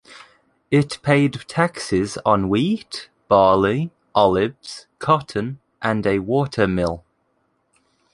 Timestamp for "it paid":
0.71-1.33